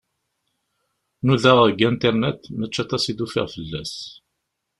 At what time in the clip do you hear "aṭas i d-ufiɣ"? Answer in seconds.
2.83-3.47